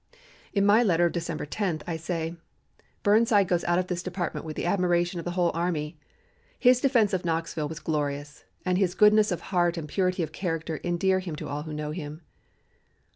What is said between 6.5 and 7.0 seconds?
His